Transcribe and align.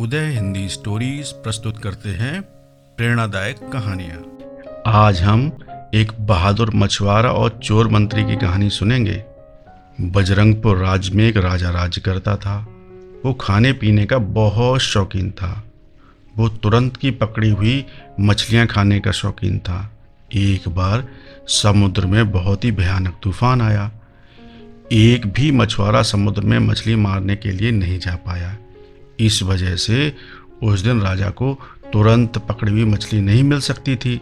उदय 0.00 0.26
Hindi 0.26 0.68
stories 0.68 1.28
प्रस्तुत 1.28 1.78
करते 1.78 2.08
हैं 2.08 2.42
प्रेरणादायक 2.96 3.56
कहानियाँ। 3.72 4.38
आज 4.86 5.22
हम 5.22 5.58
एक 5.94 6.12
बहादुर 6.20 6.70
मछुआरा 6.74 7.30
और 7.30 7.60
चोर 7.64 7.88
मंत्री 7.88 8.24
की 8.24 8.36
कहानी 8.36 8.70
सुनेंगे। 8.70 9.24
बजरंगपुर 10.00 10.76
राज्य 10.76 11.12
में 11.14 11.28
एक 11.28 11.36
राजा 11.36 11.70
राज्य 11.70 12.00
करता 12.00 12.36
था। 12.36 12.66
वो 13.24 13.32
खाने 13.32 13.72
पीने 13.72 14.06
का 14.06 14.18
बहुत 14.18 14.80
शौकीन 14.80 15.30
था। 15.30 15.64
वो 16.36 16.48
तुरंत 16.48 16.96
की 16.96 17.10
पकड़ी 17.10 17.50
हुई 17.50 17.86
मछलियाँ 18.20 18.66
खाने 18.66 19.00
का 19.00 19.10
शौकीन 19.10 19.58
था। 19.58 19.92
एक 20.34 20.68
बार 20.68 21.08
समुद्र 21.48 22.06
में 22.06 22.30
बहुत 22.30 22.64
ही 22.64 22.72
भयानक 22.72 23.20
तूफ़ान 23.22 23.62
आया। 23.62 23.92
एक 24.92 25.26
भी 25.26 25.50
मछुआरा 25.50 26.02
समुद्र 26.02 26.42
में 26.42 26.58
मछली 26.58 26.96
मारने 26.96 27.36
के 27.36 27.50
लिए 27.50 27.70
नहीं 27.70 27.98
जा 27.98 28.16
पाया। 28.16 28.56
इस 29.20 29.42
वजह 29.42 29.76
से 29.76 30.16
उस 30.62 30.80
दिन 30.80 31.00
राजा 31.00 31.30
को 31.30 31.58
तुरंत 31.92 32.38
पकड़ी 32.38 32.72
हुई 32.72 32.84
मछली 32.84 33.20
नहीं 33.20 33.42
मिल 33.42 33.60
सकती 33.60 33.96
थी। 33.96 34.20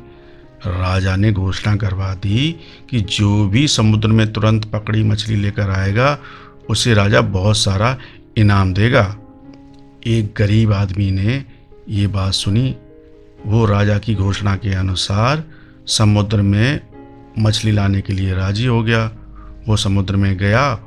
राजा 0.66 1.16
ने 1.16 1.32
घोषणा 1.32 1.76
करवा 1.76 2.14
दी 2.14 2.60
कि 2.90 3.00
जो 3.00 3.48
भी 3.48 3.68
समुद्र 3.68 4.08
में 4.08 4.32
तुरंत 4.32 4.64
पकड़ी 4.64 5.02
मछली 5.02 5.36
लेकर 5.36 5.70
आएगा, 5.70 6.18
उसे 6.70 6.94
राजा 6.94 7.20
बहुत 7.20 7.56
सारा 7.56 7.98
इनाम 8.36 8.74
देगा। 8.74 9.16
एक 10.06 10.34
गरीब 10.36 10.72
आदमी 10.72 11.10
ने 11.10 11.44
ये 11.88 12.06
बात 12.06 12.32
सुनी। 12.32 12.76
वो 13.46 13.64
राजा 13.66 13.98
की 13.98 14.14
घोषणा 14.14 14.56
के 14.56 14.74
अनुसार 14.74 15.44
समुद्र 15.86 16.42
में 16.42 16.80
मछली 17.38 17.72
लाने 17.72 18.00
के 18.00 18.12
लिए 18.12 18.34
राज़ी 18.34 18.66
हो 18.66 18.82
गया। 18.82 19.12
वो 19.68 19.76
समुद्र 19.76 20.16
में 20.16 20.36
गया 20.36 20.80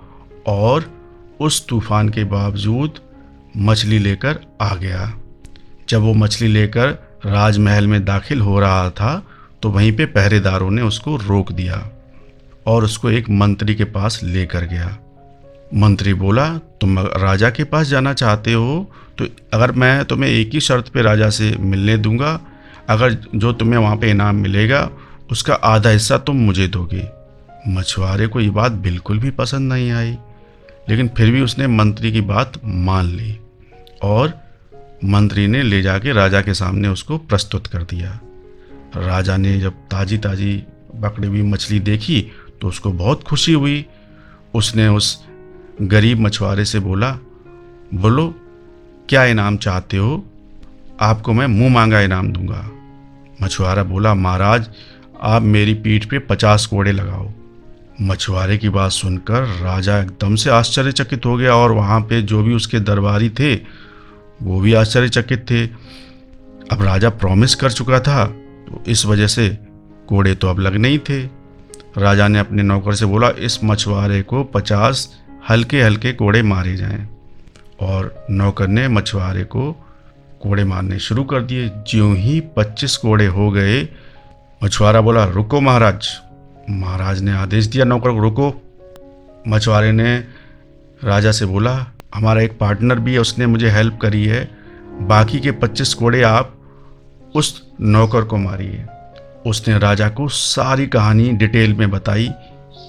और 0.47 0.93
उस 1.39 1.67
तूफ़ान 1.67 2.09
के 2.09 2.23
बावजूद 2.23 2.99
मछली 3.57 3.99
लेकर 3.99 4.39
आ 4.61 4.73
गया। 4.75 5.11
जब 5.89 6.01
वो 6.01 6.13
मछली 6.13 6.47
लेकर 6.47 6.89
राजमहल 7.25 7.87
में 7.87 8.03
दाखिल 8.05 8.41
हो 8.41 8.59
रहा 8.59 8.89
था 8.89 9.21
तो 9.63 9.69
वहीं 9.69 9.91
पे 9.91 10.05
पहरेदारों 10.07 10.69
ने 10.71 10.81
उसको 10.81 11.15
रोक 11.17 11.51
दिया 11.51 11.85
और 12.65 12.83
उसको 12.83 13.09
एक 13.11 13.29
मंत्री 13.29 13.75
के 13.75 13.83
पास 13.83 14.19
लेकर 14.23 14.65
गया। 14.65 14.97
मंत्री 15.75 16.13
बोला, 16.13 16.47
तुम 16.81 16.99
राजा 16.99 17.49
के 17.49 17.63
पास 17.63 17.87
जाना 17.87 18.13
चाहते 18.13 18.53
हो 18.53 18.91
तो 19.17 19.27
अगर 19.53 19.71
मैं 19.71 20.03
तुम्हें 20.05 20.29
एक 20.29 20.53
ही 20.53 20.59
शर्त 20.59 20.87
पे 20.87 21.01
राजा 21.01 21.29
से 21.29 21.55
मिलने 21.59 21.97
दूँगा, 21.97 22.39
अगर 22.89 23.13
जो 23.35 23.53
तुम्हें 23.53 23.79
वहाँ 23.79 23.95
पे 23.97 24.09
इनाम 24.09 24.35
मिलेगा, 24.35 24.89
उसका 25.31 25.53
आधा 25.53 25.89
हिस्सा 25.89 26.17
तुम 26.17 26.35
मुझे 26.37 26.67
दोगे। 26.67 27.07
मछुआरे 27.67 28.27
को 28.27 28.39
ये 28.39 28.49
बात 28.49 28.71
बिल्कुल 28.81 29.19
भी 29.19 29.31
पसंद 29.31 29.73
नहीं 29.73 29.91
आई। 29.91 30.17
लेकिन 30.89 31.07
फिर 31.07 31.31
भी 31.31 31.41
उसने 31.41 31.67
मंत्री 31.67 32.11
की 32.11 32.21
बात 32.21 32.53
मान 32.65 33.05
ली 33.05 33.39
और 34.01 34.39
मंत्री 35.05 35.47
ने 35.47 35.63
ले 35.63 35.81
जाके 35.81 36.13
राजा 36.13 36.41
के 36.41 36.53
सामने 36.53 36.87
उसको 36.87 37.17
प्रस्तुत 37.17 37.67
कर 37.67 37.83
दिया। 37.83 38.19
राजा 38.97 39.37
ने 39.37 39.59
जब 39.59 39.71
ताज़ी 39.71 40.17
ताज़ी 40.17 40.63
पकड़ी 41.01 41.27
हुई 41.27 41.41
मछली 41.41 41.79
देखी 41.79 42.31
तो 42.61 42.67
उसको 42.67 42.91
बहुत 42.91 43.23
खुशी 43.23 43.53
हुई। 43.53 43.85
उसने 44.53 44.87
उस 44.87 45.25
गरीब 45.81 46.19
मछुआरे 46.19 46.65
से 46.65 46.79
बोला, 46.79 47.11
बोलो, 47.93 48.35
क्या 49.09 49.25
इनाम 49.25 49.57
चाहते 49.57 49.97
हो? 49.97 50.25
आपको 51.01 51.33
मैं 51.33 51.47
मुँह 51.47 51.73
मांगा 51.73 52.01
इनाम 52.01 52.31
दूँगा। 52.31 52.71
मछुआरा 53.41 53.83
बोला, 53.83 54.13
महाराज, 54.13 54.69
आप 55.21 55.41
मेरी 55.41 55.73
पीठ 55.73 56.05
पे 56.05 56.19
पचास 56.19 56.65
कोड़े 56.65 56.91
लगाओ। 56.91 57.31
मछुआरे 58.01 58.57
की 58.57 58.69
बात 58.69 58.91
सुनकर 58.91 59.43
राजा 59.61 59.97
एकदम 59.99 60.35
से 60.35 60.49
आश्चर्यचकित 60.49 61.25
हो 61.25 61.35
गया 61.37 61.55
और 61.55 61.71
वहाँ 61.71 61.99
पे 62.01 62.21
जो 62.21 62.41
भी 62.43 62.53
उसके 62.53 62.79
दरबारी 62.79 63.29
थे, 63.29 63.55
वो 63.55 64.59
भी 64.59 64.73
आश्चर्यचकित 64.73 65.45
थे। 65.51 65.65
अब 66.71 66.81
राजा 66.81 67.09
प्रॉमिस 67.09 67.55
कर 67.55 67.71
चुका 67.71 67.99
था 67.99 68.25
तो 68.25 68.83
इस 68.87 69.05
वजह 69.05 69.27
से 69.27 69.47
कोड़े 70.07 70.33
तो 70.35 70.47
अब 70.47 70.59
लग 70.59 70.75
नहीं 70.75 70.99
थे। 70.99 71.21
राजा 71.97 72.27
ने 72.27 72.39
अपने 72.39 72.63
नौकर 72.63 72.95
से 72.95 73.05
बोला, 73.05 73.29
इस 73.29 73.59
मछुआरे 73.63 74.21
को 74.21 74.43
पचास 74.43 75.07
हल्के 75.49 75.81
हल्के 75.81 76.13
कोड़े 76.13 76.41
मारे 76.43 76.75
जाएँ। 76.75 77.07
और 77.81 78.25
नौकर 78.29 78.67
ने 78.67 78.87
मछुआरे 78.87 79.43
को 79.43 79.71
कोड़े 80.41 80.63
मारने 80.63 80.99
शुरू 80.99 81.23
कर 81.23 81.41
दिए। 81.41 81.69
ज्यों 81.87 82.15
ही 82.17 82.39
पच्चीस 82.55 82.97
कोड़े 82.97 83.25
हो 83.27 83.49
गए, 83.51 83.81
मछुआरा 84.61 85.01
बोला, 85.01 85.25
रुको 85.25 85.61
महाराज 85.61 86.09
महाराज 86.79 87.21
ने 87.21 87.31
आदेश 87.31 87.65
दिया, 87.65 87.85
नौकर 87.85 88.11
को। 88.11 88.19
रुको 88.19 88.61
मछुआरे 89.47 89.91
ने 89.91 90.17
राजा 91.03 91.31
से 91.31 91.45
बोला, 91.45 91.85
हमारा 92.15 92.41
एक 92.41 92.57
पार्टनर 92.59 92.99
भी 92.99 93.13
है, 93.13 93.19
उसने 93.19 93.45
मुझे 93.45 93.69
हेल्प 93.69 93.99
करी 94.01 94.25
है। 94.25 94.51
बाकी 95.01 95.39
के 95.39 95.51
पच्चीस 95.51 95.93
कोड़े 95.93 96.23
आप 96.23 96.57
उस 97.35 97.67
नौकर 97.81 98.21
को 98.21 98.37
मारिए। 98.37 98.85
उसने 99.45 99.79
राजा 99.79 100.09
को 100.09 100.27
सारी 100.27 100.87
कहानी 100.87 101.29
डिटेल 101.29 101.73
में 101.73 101.91
बताई 101.91 102.31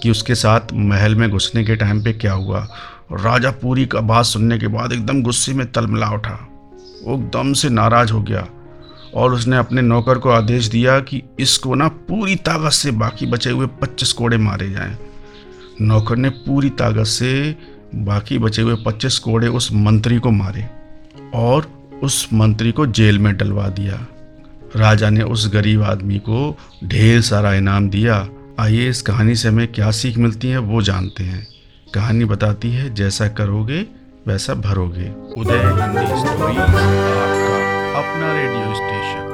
कि 0.03 0.11
उसके 0.11 0.35
साथ 0.35 0.61
महल 0.75 1.15
में 1.15 1.31
घुसने 1.31 1.65
के 1.65 1.77
टाइम 1.77 2.05
पे 2.05 2.13
क्या 2.13 2.33
हुआ। 2.33 2.69
राजा 3.13 3.51
पूरी 3.51 3.87
का 3.87 4.01
बात 4.01 4.25
सुनने 4.25 4.59
के 4.59 4.67
बाद 4.67 4.93
एकदम 4.93 5.23
गुस्से 5.23 5.53
में 5.53 5.73
तलमला 5.73 6.11
उठा। 6.11 6.49
वो 7.05 7.15
एकदम 7.15 7.53
से 7.53 7.69
नाराज़ 7.69 8.13
हो 8.13 8.23
गया। 8.23 8.47
और 9.15 9.35
उसने 9.35 9.57
अपने 9.57 9.83
नौकर 9.83 10.19
को 10.19 10.29
आदेश 10.29 10.67
दिया 10.67 11.01
कि 11.01 11.23
इसको 11.41 11.75
ना 11.75 11.89
पूरी 11.89 12.37
ताकत 12.37 12.73
से 12.73 12.91
बाकी 12.91 13.27
बचे 13.27 13.51
हुए 13.51 13.67
पच्चीस 13.67 14.13
कोड़े 14.13 14.37
मारे 14.37 14.71
जाएँ। 14.71 14.99
नौकर 15.81 16.17
ने 16.17 16.29
पूरी 16.29 16.71
ताकत 16.71 17.05
से 17.05 17.57
बाकी 17.95 18.39
बचे 18.39 18.63
हुए 18.63 18.77
पच्चीस 18.87 19.19
कोड़े 19.19 19.49
उस 19.49 19.69
मंत्री 19.73 20.19
को 20.19 20.31
मारे 20.31 20.69
और 21.35 21.89
उस 22.03 22.29
मंत्री 22.33 22.73
को 22.73 22.87
जेल 22.87 23.19
में 23.19 23.37
डलवा 23.37 23.69
दिया। 23.69 24.07
राजा 24.77 25.11
ने 25.11 25.23
उस 25.23 25.53
गरीब 25.53 25.83
आदमी 25.83 26.19
को 26.19 26.59
ढेर 26.85 27.21
सारा 27.21 27.55
इनाम 27.55 27.91
दिया। 27.91 28.29
आइए 28.61 28.89
इस 28.89 29.03
कहानी 29.03 29.35
से 29.35 29.49
हमें 29.49 29.69
क्या 29.69 29.91
सीख 29.91 30.19
मिलती 30.19 30.49
है 30.49 30.59
वो 30.59 30.83
जानते 30.83 31.25
हैं। 31.25 31.47
कहानी 31.95 32.25
बताती 32.25 32.71
है, 32.71 32.95
जैसा 32.95 33.29
करोगे, 33.29 33.87
वैसा 34.27 34.55
भरोगे। 34.55 35.13
उदय 35.41 35.59
हिंदी 35.59 36.07
स्टोरी 36.07 36.57
आपका 36.57 37.62
अपना 37.97 38.33
रेडियो 38.33 38.75
स्टेशन। 38.75 39.32